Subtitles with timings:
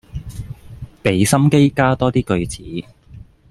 [1.03, 2.87] 俾心機加多啲句子